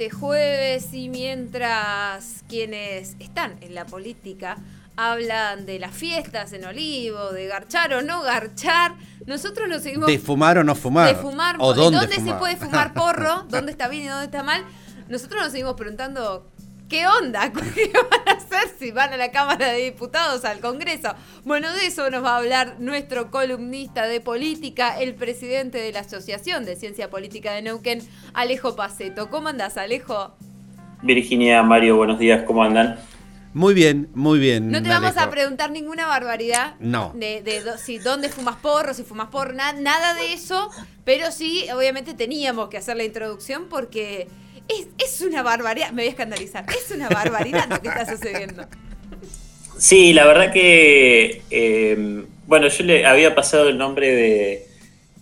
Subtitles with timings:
[0.00, 4.56] de jueves y mientras quienes están en la política
[4.94, 8.94] hablan de las fiestas en Olivo, de garchar o no garchar,
[9.26, 10.06] nosotros nos seguimos...
[10.06, 11.16] De fumar o no fumar.
[11.16, 11.56] De fumar.
[11.58, 13.42] ¿O dónde, dónde, se puede fumar porro?
[13.48, 14.64] ¿Dónde está bien y dónde está mal?
[15.08, 16.46] Nosotros nos seguimos preguntando
[16.88, 17.52] ¿Qué onda?
[17.52, 21.14] ¿Qué van a hacer si van a la Cámara de Diputados, al Congreso?
[21.44, 26.00] Bueno, de eso nos va a hablar nuestro columnista de política, el presidente de la
[26.00, 28.00] Asociación de Ciencia Política de Neuquén,
[28.34, 29.30] Alejo Paceto.
[29.30, 30.34] ¿Cómo andás, Alejo?
[31.02, 32.98] Virginia, Mario, buenos días, ¿cómo andan?
[33.54, 34.70] Muy bien, muy bien.
[34.70, 35.26] No te vamos Alejo.
[35.26, 36.74] a preguntar ninguna barbaridad.
[36.80, 37.12] No.
[37.14, 40.70] De, de si dónde fumas porro, si fumas porro, na- nada de eso.
[41.04, 44.28] Pero sí, obviamente teníamos que hacer la introducción porque
[44.68, 45.90] es, es una barbaridad.
[45.90, 46.64] Me voy a escandalizar.
[46.68, 48.66] Es una barbaridad lo que está sucediendo.
[49.78, 54.66] Sí, la verdad que, eh, bueno, yo le había pasado el nombre de,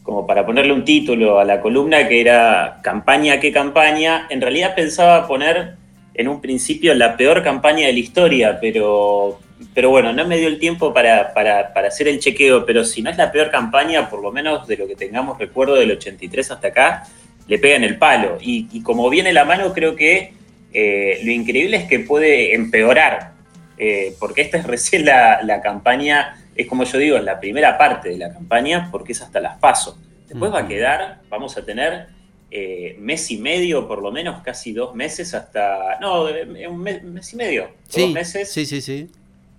[0.03, 4.27] como para ponerle un título a la columna, que era Campaña, ¿qué campaña?
[4.31, 5.75] En realidad pensaba poner
[6.15, 9.41] en un principio la peor campaña de la historia, pero,
[9.75, 13.03] pero bueno, no me dio el tiempo para, para, para hacer el chequeo, pero si
[13.03, 16.51] no es la peor campaña, por lo menos de lo que tengamos recuerdo del 83
[16.53, 17.03] hasta acá,
[17.49, 18.39] le pega en el palo.
[18.41, 20.33] Y, y como viene la mano, creo que
[20.73, 23.33] eh, lo increíble es que puede empeorar,
[23.79, 28.11] eh, porque esta es recién la, la campaña, es como yo digo, la primera parte
[28.11, 29.97] de la campaña, porque es hasta las pasos.
[30.29, 32.07] Después va a quedar, vamos a tener
[32.51, 35.99] eh, mes y medio, por lo menos, casi dos meses hasta.
[36.01, 36.25] No,
[36.69, 39.09] un mes, mes y medio, Sí, dos meses sí, sí, sí.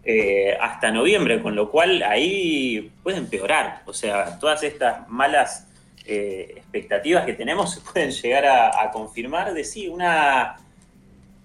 [0.04, 3.82] eh, hasta noviembre, con lo cual ahí puede empeorar.
[3.86, 5.68] O sea, todas estas malas
[6.08, 10.58] eh, expectativas que tenemos se pueden llegar a, confirmar de sí, una.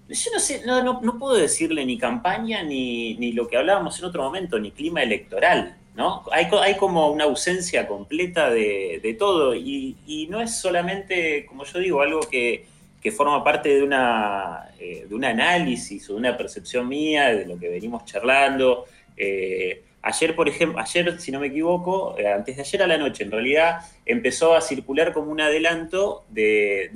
[0.09, 3.99] Yo no sé, no, no, no puedo decirle ni campaña ni, ni lo que hablábamos
[3.99, 6.23] en otro momento, ni clima electoral, ¿no?
[6.31, 11.63] Hay, hay como una ausencia completa de, de todo y, y no es solamente, como
[11.65, 12.65] yo digo, algo que,
[13.03, 17.45] que forma parte de, una, eh, de un análisis o de una percepción mía de
[17.45, 18.85] lo que venimos charlando.
[19.17, 22.97] Eh, ayer, por ejemplo, ayer, si no me equivoco, eh, antes de ayer a la
[22.97, 26.91] noche, en realidad, empezó a circular como un adelanto de,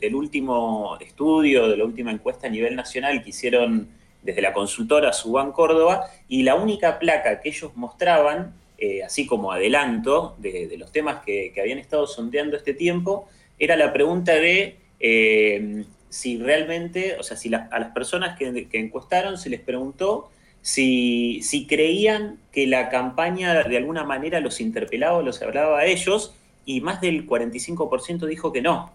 [0.00, 3.88] del último estudio, de la última encuesta a nivel nacional que hicieron
[4.22, 9.50] desde la consultora Subán Córdoba, y la única placa que ellos mostraban, eh, así como
[9.50, 13.28] adelanto de, los temas que, habían estado sondeando este tiempo,
[13.58, 19.36] era la pregunta de eh, si realmente, o sea, si a las personas que encuestaron
[19.36, 20.30] se les preguntó
[20.66, 25.86] si, si creían que la campaña de alguna manera los interpelaba o los hablaba a
[25.86, 26.34] ellos,
[26.64, 28.90] y más del 45% dijo que no.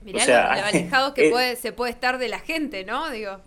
[0.00, 3.10] Mirá O sea, lo, alejados que eh, puede, se puede estar de la gente, ¿no?
[3.10, 3.40] Digo,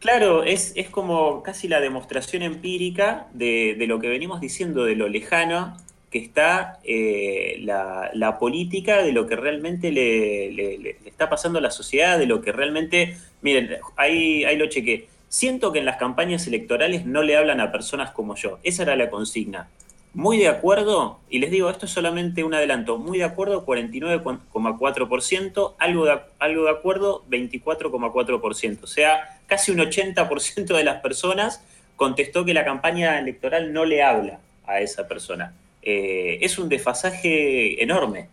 [0.00, 4.96] Claro, es, es como casi la demostración empírica de, de lo que venimos diciendo, de
[4.96, 5.76] lo lejano
[6.10, 11.28] que está eh, la, la política, de lo que realmente le, le- le- le está
[11.30, 15.08] pasando a la sociedad, de lo que realmente, miren, ahí, ahí lo chequé.
[15.34, 18.60] Siento que en las campañas electorales no le hablan a personas como yo.
[18.62, 19.68] Esa era la consigna.
[20.12, 25.74] Muy de acuerdo, y les digo, esto es solamente un adelanto, muy de acuerdo 49,4%,
[25.76, 31.64] algo de, algo de acuerdo 24,4%, o sea, casi un 80% de las personas
[31.96, 35.52] contestó que la campaña electoral no le habla a esa persona.
[35.82, 38.28] Eh, es un desfasaje enorme,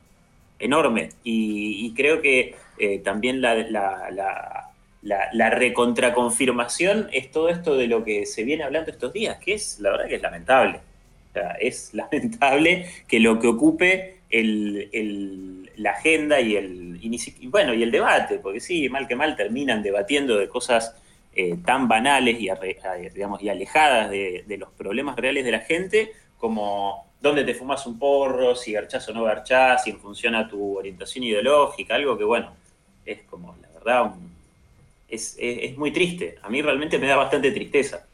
[0.60, 4.71] enorme, y, creo que eh, también la, la, la,
[5.02, 9.54] la, la recontraconfirmación es todo esto de lo que se viene hablando estos días, que
[9.54, 10.80] es, la verdad que es lamentable.
[11.32, 17.48] O sea, es lamentable que lo que ocupe el, el- la agenda y el, y
[17.48, 20.96] bueno, y el debate, porque sí, mal que mal terminan debatiendo de cosas
[21.34, 22.50] eh, tan banales y,
[23.14, 27.98] digamos, y alejadas de, los problemas reales de la gente, como dónde te fumas un
[27.98, 32.54] porro, si garchás o no garchás, si funciona tu orientación ideológica, algo que, bueno,
[33.06, 34.31] es como, la verdad, un-
[35.12, 36.36] es, es- es muy triste.
[36.42, 38.08] A mí realmente me da bastante tristeza.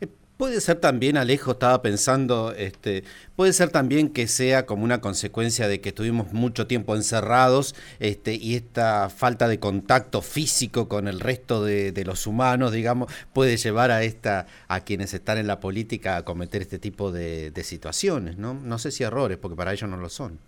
[0.00, 3.04] Eh, Puede ser también, Alejo, estaba pensando, este,
[3.36, 8.34] puede ser también que sea como una consecuencia de que estuvimos mucho tiempo encerrados este,
[8.34, 13.56] y esta falta de contacto físico con el resto de, de los humanos, digamos, puede
[13.56, 17.64] llevar a esta, a quienes están en la política a cometer este tipo de, de
[17.64, 18.52] situaciones, ¿no?
[18.54, 20.38] No sé si errores, porque para ellos no lo son.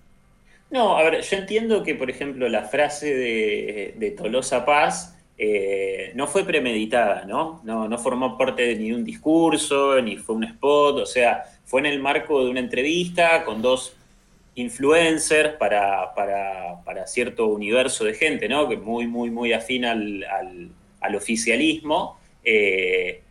[0.71, 6.11] No, a ver, yo entiendo que, por ejemplo, la frase de, de Tolosa Paz eh,
[6.17, 7.61] no fue premeditada, ¿no?
[7.63, 7.99] ¿no?
[7.99, 12.01] Formó parte de ni un discurso, ni fue un spot, o sea, fue en el
[12.01, 13.95] marco de una entrevista con dos
[14.57, 18.69] influencers para, para, para cierto universo de gente, ¿no?
[18.69, 20.71] Que muy, muy, muy afín al, al,
[21.01, 22.19] al oficialismo.
[22.43, 23.23] Eh,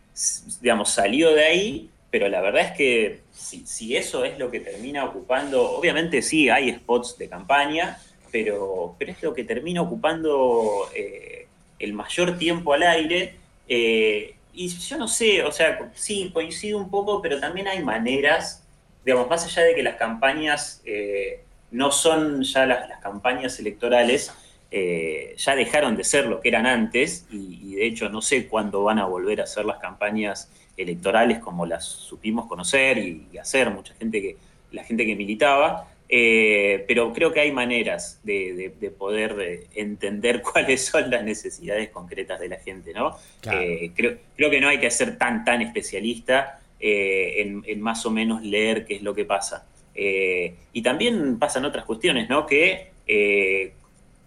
[0.62, 4.60] digamos, salió de ahí, pero la verdad es que si, si eso es lo que
[4.60, 7.98] termina ocupando, obviamente sí hay spots de campaña,
[8.32, 11.47] pero, pero es lo que termina ocupando eh,
[11.78, 13.36] el mayor tiempo al aire.
[13.68, 18.64] Eh, y yo no sé, o sea, sí, coincido un poco, pero también hay maneras,
[19.04, 24.32] digamos, más allá de que las campañas eh, no son ya las, campañas electorales,
[24.70, 28.98] ya dejaron de ser lo que eran antes, y, de hecho no sé cuándo van
[28.98, 33.94] a volver a ser las campañas electorales como las supimos conocer y, y hacer mucha
[33.94, 34.36] gente que,
[34.72, 40.86] la gente que militaba, eh, pero creo que hay maneras de, poder eh, entender cuáles
[40.86, 43.16] son las necesidades concretas de la gente, ¿no?
[43.52, 48.42] Eh, creo, creo, que no hay que ser tan, tan especialista en, más o menos
[48.42, 49.66] leer qué es lo que pasa.
[49.94, 52.46] y también pasan otras cuestiones, ¿no?
[52.46, 52.92] Que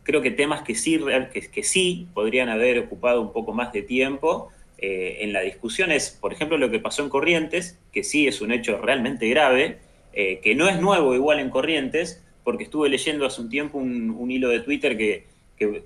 [0.03, 0.99] creo que temas que sí,
[1.33, 6.09] que, que, sí podrían haber ocupado un poco más de tiempo en la discusión es,
[6.09, 9.77] por ejemplo, lo que pasó en Corrientes, que sí es un hecho realmente grave,
[10.13, 14.29] eh, que no es nuevo igual en Corrientes, porque estuve leyendo hace un tiempo un,
[14.29, 15.25] hilo de Twitter que,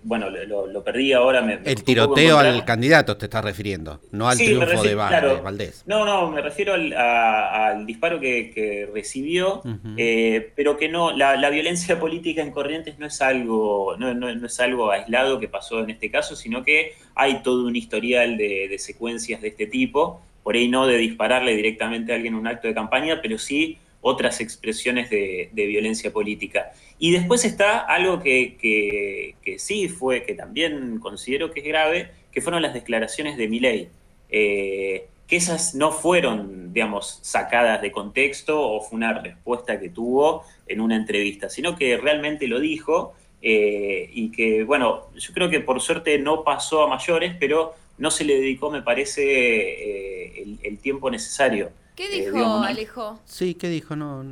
[0.03, 1.41] bueno, lo, perdí ahora.
[1.41, 5.83] Me, el tiroteo al candidato te está refiriendo, no al triunfo de, Valdés.
[5.85, 9.61] No, no, me refiero al, disparo que, recibió,
[9.97, 14.59] eh, pero que no, la, violencia política en Corrientes no es algo, no, no, es
[14.59, 18.79] algo aislado que pasó en este caso, sino que hay todo un historial de, de
[18.79, 22.67] secuencias de este tipo, por ahí no de dispararle directamente a alguien en un acto
[22.67, 26.71] de campaña, pero sí otras expresiones de, violencia política.
[26.99, 32.61] Y después está algo que, sí fue, que también considero que es grave, que fueron
[32.61, 33.89] las declaraciones de Milei.
[34.29, 40.43] Eh, que esas no fueron, digamos, sacadas de contexto o fue una respuesta que tuvo
[40.67, 45.61] en una entrevista, sino que realmente lo dijo eh, y que, bueno, yo creo que
[45.61, 50.77] por suerte no pasó a mayores, pero no se le dedicó, me parece, eh, el,
[50.77, 51.71] tiempo necesario.
[51.95, 53.19] ¿Qué eh, dijo Alejo?
[53.25, 53.95] Sí, ¿qué dijo?
[53.95, 54.25] No.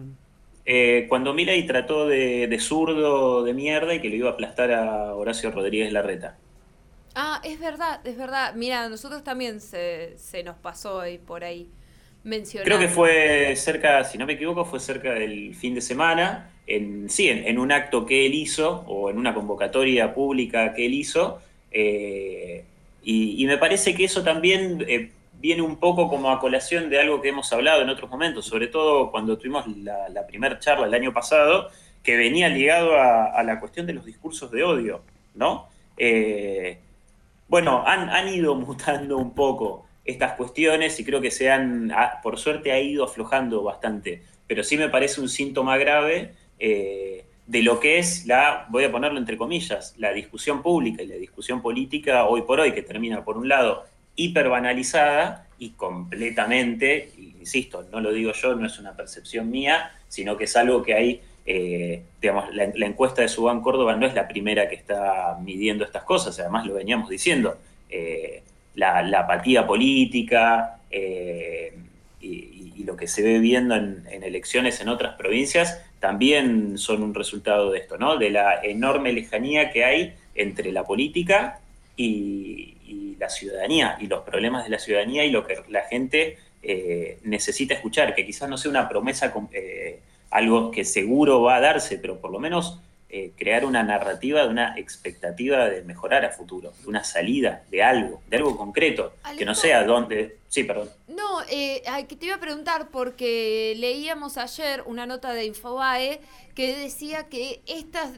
[0.66, 5.16] Eh, cuando Milei trató de, zurdo de mierda y que le iba a aplastar a
[5.16, 6.38] Horacio Rodríguez Larreta.
[7.16, 8.56] Ah, es verdad, es verdad.
[8.56, 11.70] Mira, nosotros también se, nos pasó ahí por ahí
[12.24, 12.66] mencionar.
[12.66, 16.50] Creo que fue cerca, si no me equivoco, fue cerca del fin de semana.
[16.66, 20.94] En, sí, en, un acto que él hizo o en una convocatoria pública que él
[20.94, 21.42] hizo.
[21.72, 22.64] Eh,
[23.04, 24.86] y, me parece que eso también
[25.44, 28.68] viene un poco como a colación de algo que hemos hablado en otros momentos, sobre
[28.68, 31.70] todo cuando tuvimos la, primera charla el año pasado,
[32.02, 35.02] que venía ligado a, la cuestión de los discursos de odio,
[35.36, 35.68] ¿no?
[35.98, 36.80] Eh,
[37.50, 41.92] bueno, han, ido mutando un poco estas cuestiones y creo que se han,
[42.24, 47.64] por suerte, ha ido aflojando bastante, pero sí me parece un síntoma grave eh, de
[47.64, 51.62] lo que es la, voy a ponerlo entre comillas, la discusión pública y la discusión
[51.62, 53.84] política hoy por hoy, que termina por un lado
[54.16, 60.44] hiperbanalizada y completamente, insisto, no lo digo yo, no es una percepción mía, sino que
[60.44, 64.68] es algo que hay, eh, digamos, la, encuesta de Subán Córdoba no es la primera
[64.68, 67.58] que está midiendo estas cosas, además lo veníamos diciendo,
[67.90, 68.44] eh,
[68.76, 71.74] la, apatía política eh,
[72.22, 72.52] y,
[72.84, 77.72] lo que se ve viendo en, en, elecciones en otras provincias también son un resultado
[77.72, 78.18] de esto, ¿no?
[78.18, 81.62] De la enorme lejanía que hay entre la política
[83.14, 87.20] y, la ciudadanía y los problemas de la ciudadanía y lo que la gente eh,
[87.24, 90.00] necesita escuchar, que quizás no sea una promesa, eh,
[90.32, 92.80] algo que seguro va a darse, pero por lo menos
[93.10, 97.84] eh, crear una narrativa de una expectativa de mejorar a futuro, de una salida, de
[97.84, 100.38] algo, de algo concreto, que no sea dónde...
[100.48, 100.90] Sí, perdón.
[101.08, 106.22] No, que te iba a preguntar porque leíamos ayer una nota de Infobae
[106.56, 108.12] que decía que estas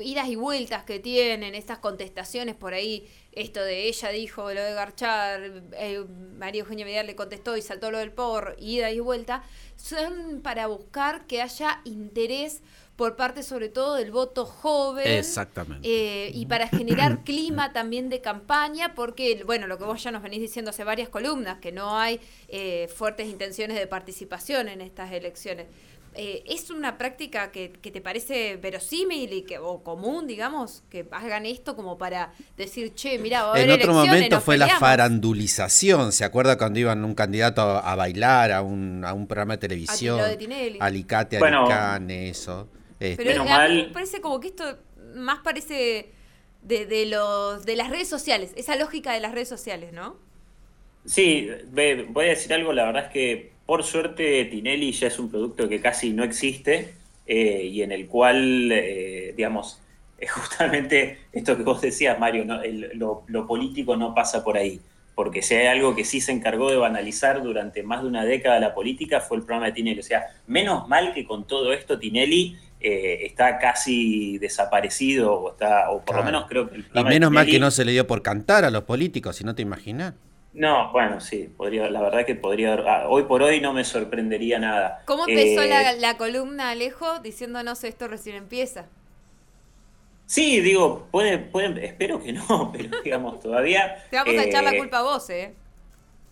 [0.00, 4.74] idas y vueltas que tienen, estas contestaciones por ahí esto de ella dijo lo de
[4.74, 6.04] Garchar, eh,
[6.38, 9.42] María Eugenia Vidal le contestó y saltó lo del por, ida y vuelta,
[9.76, 12.62] son para buscar que haya interés
[12.96, 15.06] por parte sobre todo del voto joven.
[15.06, 15.88] Exactamente.
[15.88, 20.22] Eh, y para generar clima también de campaña, porque, bueno, lo que vos ya nos
[20.22, 25.10] venís diciendo hace varias columnas, que no hay eh, fuertes intenciones de participación en estas
[25.12, 25.66] elecciones.
[26.16, 31.44] Eh, ¿Es una práctica que, te parece verosímil y que, o común, digamos, que hagan
[31.44, 36.12] esto como para decir, che, mira, va a haber En otro momento fue la farandulización,
[36.12, 40.20] ¿se acuerda cuando iban un candidato a, bailar a un, a un programa de televisión?
[40.20, 42.68] A de Alicate, bueno, Alicane, eso.
[43.00, 43.24] Este.
[43.24, 44.78] Pero a mí me parece como que esto
[45.16, 46.12] más parece
[46.62, 50.16] de, de, los, de las redes sociales, esa lógica de las redes sociales, ¿no?
[51.06, 51.50] Sí,
[52.08, 55.68] voy a decir algo, la verdad es que por suerte, Tinelli ya es un producto
[55.68, 56.94] que casi no existe
[57.26, 59.80] eh, y en el cual, eh, digamos,
[60.28, 62.44] justamente esto que vos decías, Mario,
[62.94, 64.80] lo, político no pasa por ahí.
[65.14, 68.58] Porque si hay algo que sí se encargó de banalizar durante más de una década
[68.58, 70.00] la política fue el programa de Tinelli.
[70.00, 75.90] O sea, menos mal que con todo esto Tinelli eh, está casi desaparecido, o, está,
[75.90, 76.82] o por lo menos creo que...
[76.92, 79.54] y menos mal que no se le dio por cantar a los políticos, si no
[79.54, 80.14] te imaginas.
[80.54, 84.58] No, bueno, sí, podría, la verdad que podría, ah, hoy por hoy no me sorprendería
[84.58, 85.02] nada.
[85.04, 88.86] ¿Cómo empezó la, la columna, Alejo, diciéndonos esto recién empieza?
[90.26, 94.04] Sí, digo, puede, puede, espero que no, pero digamos, todavía...
[94.10, 95.54] Te vamos a echar la eh, culpa a vos, ¿eh?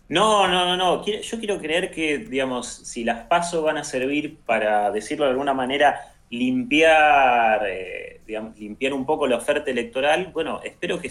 [0.09, 1.05] No, no, no, no.
[1.05, 5.53] Yo quiero creer que, digamos, si las pasos van a servir para, decirlo de alguna
[5.53, 11.09] manera, limpiar, eh, digamos, limpiar un poco la oferta electoral, bueno, espero que,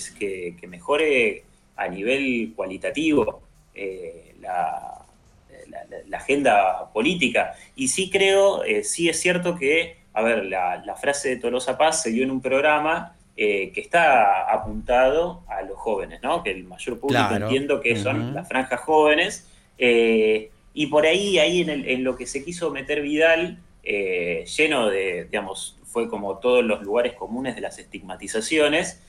[0.58, 1.44] que, mejore
[1.76, 3.42] a nivel cualitativo
[3.74, 4.98] eh, la,
[6.14, 7.54] agenda política.
[7.74, 12.10] Y sí creo, sí es cierto que a ver, la, frase de Tolosa Paz se
[12.10, 16.42] dio en un programa eh, que está apuntado a los jóvenes, ¿no?
[16.42, 19.48] Que el mayor público entiendo que son las franjas jóvenes.
[19.78, 25.24] Eh, y por ahí, ahí en, lo que se quiso meter Vidal, eh, lleno de,
[25.24, 29.02] digamos, fue como todos los lugares comunes de las estigmatizaciones,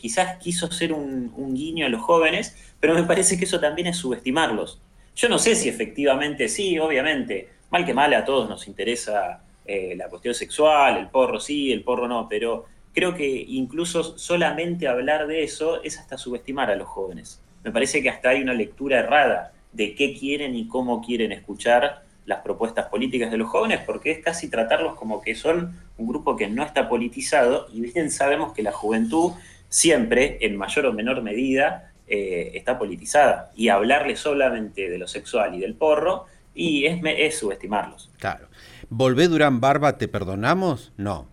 [0.00, 3.86] quizás quiso ser un, un guiño a los jóvenes, pero me parece que eso también
[3.86, 4.80] es subestimarlos.
[5.16, 9.94] Yo no sé si efectivamente, sí, obviamente, mal que mal a todos nos interesa eh,
[9.96, 15.26] la cuestión sexual, el porro sí, el porro no, pero creo que incluso solamente hablar
[15.26, 17.42] de eso es hasta subestimar a los jóvenes.
[17.64, 22.02] Me parece que hasta hay una lectura errada de qué quieren y cómo quieren escuchar
[22.28, 26.36] las propuestas políticas de los jóvenes, porque es casi tratarlos como que son un grupo
[26.36, 29.32] que no está politizado y bien sabemos que la juventud
[29.70, 33.50] siempre, en mayor o menor medida, eh, está politizada.
[33.56, 38.10] Y hablarle solamente de lo sexual y del porro y es, es subestimarlos.
[38.18, 38.48] Claro.
[38.90, 40.92] ¿Volvé Durán Barba, te perdonamos?
[40.98, 41.28] No.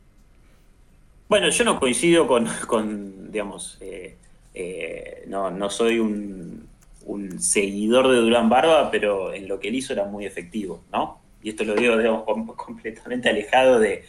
[1.28, 4.16] Bueno, yo no coincido con, digamos, eh,
[4.54, 6.45] eh, no, no, soy un,
[7.40, 11.20] seguidor de Durán Barba, pero en lo que él hizo era muy efectivo, ¿no?
[11.42, 12.24] Y esto lo digo, digamos,
[12.56, 14.04] completamente alejado de,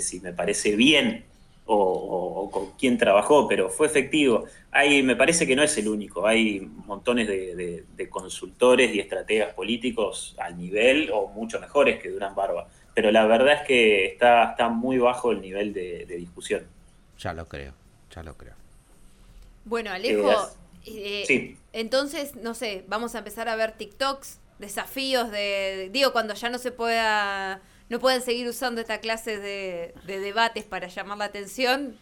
[0.00, 1.24] si me parece bien
[1.66, 4.44] o, con quién trabajó, pero fue efectivo.
[4.70, 9.52] Hay, me parece que no es el único, hay montones de, de consultores y estrategas
[9.52, 14.50] políticos al nivel o mucho mejores que Durán Barba pero la verdad es que está,
[14.50, 16.66] está muy bajo el nivel de, discusión.
[17.16, 17.72] Ya lo creo,
[18.12, 18.54] ya lo creo.
[19.64, 20.32] Bueno, Alejo,
[20.84, 26.34] eh, eh, entonces, no sé, vamos a empezar a ver TikToks, desafíos de, digo, cuando
[26.34, 31.18] ya no se pueda, no pueden seguir usando esta clase de, de debates para llamar
[31.18, 31.96] la atención,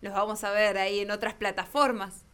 [0.00, 2.26] los vamos a ver ahí en otras plataformas.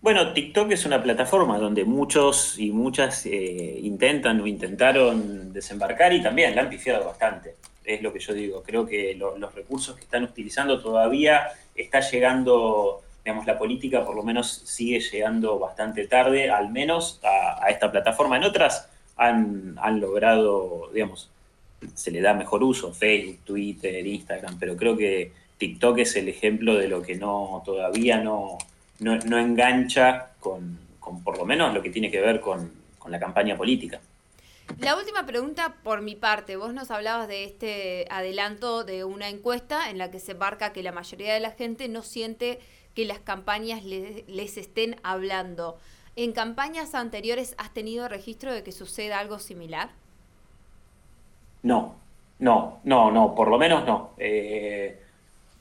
[0.00, 6.22] Bueno, TikTok es una plataforma donde muchos y muchas eh, intentan o intentaron desembarcar y
[6.22, 7.56] también la han pifiado bastante.
[7.84, 8.62] Es lo que yo digo.
[8.62, 14.22] Creo que los recursos que están utilizando todavía está llegando, digamos, la política por lo
[14.22, 18.38] menos sigue llegando bastante tarde, al menos a, esta plataforma.
[18.38, 21.30] En otras han, han logrado, digamos,
[21.94, 26.76] se le da mejor uso, Facebook, Twitter, Instagram, pero creo que TikTok es el ejemplo
[26.76, 28.56] de lo que no todavía no
[29.00, 30.78] no, engancha con,
[31.24, 32.76] por lo menos lo que tiene que ver con,
[33.08, 34.02] la campaña política.
[34.80, 36.56] La última pregunta por mi parte.
[36.56, 40.82] Vos nos hablabas de este adelanto de una encuesta en la que se marca que
[40.82, 42.58] la mayoría de la gente no siente
[42.98, 45.78] que las campañas les estén hablando.
[46.16, 49.90] ¿En campañas anteriores has tenido registro de que suceda algo similar?
[51.62, 51.94] No,
[52.40, 54.14] no, no, no, por lo menos no.
[54.18, 54.98] Eh,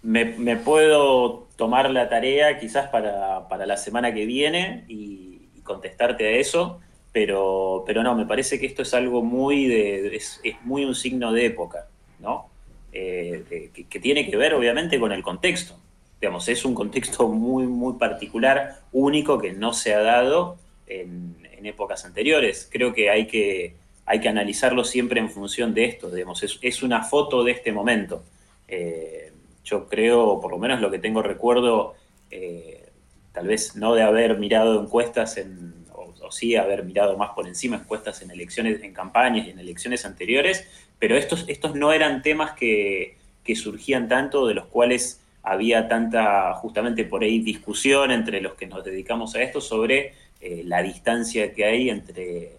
[0.01, 6.79] me, puedo tomar la tarea quizás para, la semana que viene y, contestarte a eso,
[7.11, 11.31] pero, pero no, me parece que esto es algo muy de, es, muy un signo
[11.33, 11.85] de época,
[12.17, 12.49] ¿no?
[12.93, 15.77] Eh, que, tiene que ver obviamente con el contexto.
[16.19, 20.57] Digamos, es un contexto muy, muy particular, único, que no se ha dado
[20.87, 22.69] en, épocas anteriores.
[22.71, 27.03] Creo que hay que, hay que analizarlo siempre en función de esto, digamos, es, una
[27.03, 28.23] foto de este momento.
[28.67, 29.33] Eh,
[29.65, 31.95] yo creo, por lo menos lo que tengo recuerdo,
[32.31, 32.89] eh,
[33.33, 37.77] tal vez no de haber mirado encuestas en, o, sí haber mirado más por encima
[37.77, 40.67] encuestas en elecciones, en campañas y en elecciones anteriores,
[40.99, 43.17] pero estos, estos no eran temas que,
[43.55, 48.83] surgían tanto, de los cuales había tanta, justamente por ahí, discusión entre los que nos
[48.83, 52.57] dedicamos a esto sobre eh, la distancia que hay entre eh,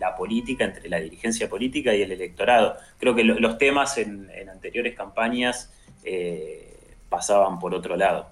[0.00, 2.78] la política, entre la dirigencia política y el electorado.
[2.98, 5.70] Creo que los temas en, anteriores campañas
[6.02, 6.74] eh,
[7.10, 8.30] pasaban por otro lado.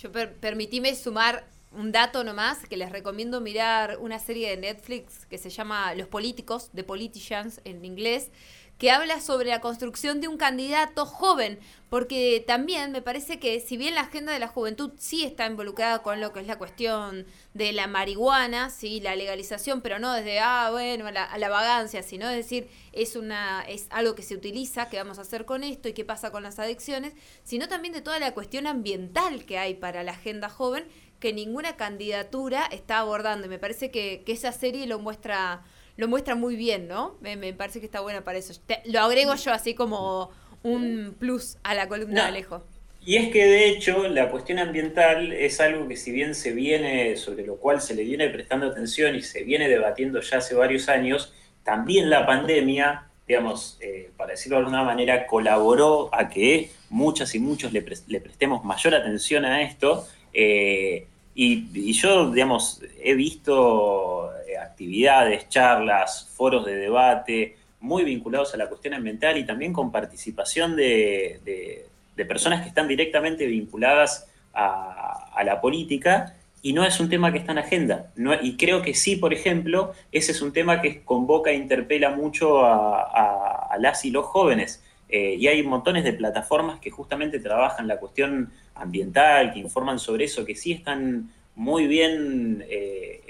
[0.00, 5.36] Yo permitíme sumar un dato nomás, que les recomiendo mirar una serie de Netflix que
[5.36, 8.30] se llama Los Políticos, The Politicians en inglés,
[8.78, 11.58] que habla sobre la construcción de un candidato joven,
[11.90, 16.00] porque también me parece que si bien la agenda de la juventud sí está involucrada
[16.02, 20.38] con lo que es la cuestión de la marihuana, sí, la legalización, pero no desde
[20.38, 24.22] ah, bueno, a la, a la vagancia, sino es decir, es una es algo que
[24.22, 27.68] se utiliza, qué vamos a hacer con esto y qué pasa con las adicciones, sino
[27.68, 30.86] también de toda la cuestión ambiental que hay para la agenda joven
[31.18, 33.46] que ninguna candidatura está abordando.
[33.46, 35.64] Y me parece que, que esa serie lo muestra
[35.98, 37.16] lo muestra muy bien, ¿no?
[37.20, 38.54] Me, me parece que está buena para eso.
[38.66, 40.30] Te- lo agrego yo así como
[40.62, 42.22] un plus a la columna No.
[42.22, 42.62] de Alejo.
[43.04, 47.16] Y es que de hecho la cuestión ambiental es algo que si bien se viene,
[47.16, 50.88] sobre lo cual se le viene prestando atención y se viene debatiendo ya hace varios
[50.88, 51.32] años,
[51.64, 57.38] también la pandemia, digamos, eh, para decirlo de alguna manera, colaboró a que muchas y
[57.38, 60.06] muchos le, pres- le prestemos mayor atención a esto.
[60.32, 64.17] eh, y, y yo, digamos, he visto
[64.62, 70.74] actividades, charlas, foros de debate muy vinculados a la cuestión ambiental y también con participación
[70.74, 71.86] de,
[72.28, 77.52] personas que están directamente vinculadas a, la política y no es un tema que está
[77.52, 78.10] en agenda.
[78.16, 82.10] No- y creo que sí, por ejemplo, ese es un tema que convoca e interpela
[82.10, 84.82] mucho a las y los jóvenes.
[85.08, 90.24] Eh, y hay montones de plataformas que justamente trabajan la cuestión ambiental, que informan sobre
[90.24, 92.87] eso, que sí están muy bien eh,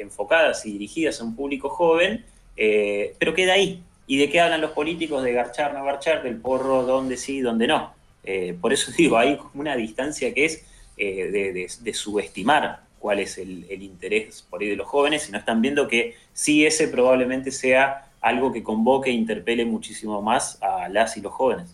[0.08, 2.24] enfocadas y dirigidas a un público joven,
[2.56, 3.82] eh, pero queda ahí.
[4.06, 5.22] ¿Y de qué hablan los políticos?
[5.22, 7.92] De garchar, no garchar, del porro, dónde sí, dónde no.
[8.24, 10.64] Eh, por eso digo, hay una distancia que es
[10.96, 15.28] eh, de, de- de subestimar cuál es el, el interés por ahí de los jóvenes
[15.28, 20.20] y no están viendo que sí ese probablemente sea algo que convoque e interpele muchísimo
[20.22, 21.68] más a las y los jóvenes.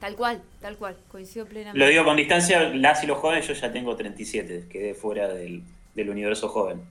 [0.00, 1.78] Tal cual, tal cual, coincido plenamente.
[1.78, 5.62] Lo digo con distancia, las y los jóvenes, yo ya tengo 37, quedé fuera del,
[5.94, 6.82] del universo joven.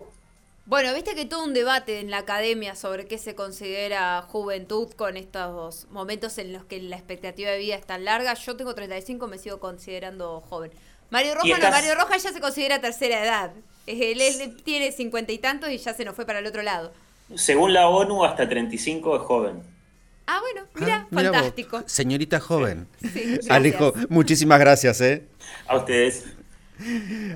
[0.65, 4.89] Bueno, viste que hay todo un debate en la academia sobre qué se considera juventud
[4.95, 8.33] con estos momentos en los que la expectativa de vida es tan larga.
[8.35, 10.71] Yo tengo 35, me sigo considerando joven.
[11.09, 13.51] Mario Roja Y no, Mario Roja ya se considera tercera edad.
[13.87, 16.93] Él, él tiene cincuenta y tantos y ya se nos fue para el otro lado.
[17.35, 19.61] Según la ONU, hasta 35 es joven.
[20.27, 21.83] Ah, bueno, mira, Ah, mira fantástico.
[21.85, 22.87] señorita joven.
[23.01, 23.39] Sí.
[23.49, 25.23] Alejo, muchísimas gracias, ¿eh?
[25.67, 26.23] A ustedes.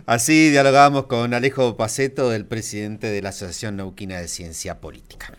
[0.05, 5.31] Así dialogamos con Alejo Paceto, el presidente de la Asociación Neuquina de Ciencia Política.